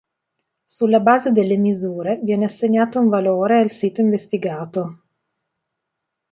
[0.65, 5.01] Sulla base delle misure, viene assegnato un valore al sito investigato.